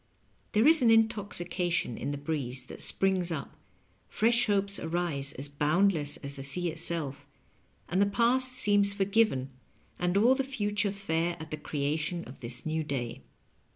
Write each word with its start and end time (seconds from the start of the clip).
There 0.53 0.67
is 0.67 0.81
an 0.81 0.89
intoxication 0.89 1.95
in 1.95 2.09
the 2.09 2.17
breeze 2.17 2.65
that 2.65 2.81
springs 2.81 3.31
up, 3.31 3.55
fresh 4.07 4.47
hopes 4.47 4.79
arise 4.79 5.31
as 5.33 5.47
boundless 5.47 6.17
as 6.17 6.37
the 6.37 6.41
sea 6.41 6.69
itself, 6.69 7.23
and 7.87 8.01
the 8.01 8.07
past 8.07 8.57
seems 8.57 8.93
forgiven 8.93 9.51
and 9.99 10.17
all 10.17 10.33
tbe 10.35 10.47
future 10.47 10.91
fair 10.91 11.37
at 11.39 11.51
the 11.51 11.57
creation 11.57 12.23
of 12.23 12.39
this 12.39 12.65
new 12.65 12.83
day. 12.83 13.21